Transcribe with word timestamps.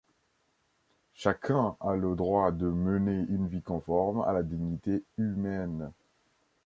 Chacun 1.13 1.75
a 1.79 1.95
le 1.95 2.15
droit 2.15 2.51
de 2.51 2.65
mener 2.65 3.23
une 3.29 3.45
vie 3.47 3.61
conforme 3.61 4.21
à 4.23 4.33
la 4.33 4.41
dignité 4.41 5.03
humaine. 5.19 5.91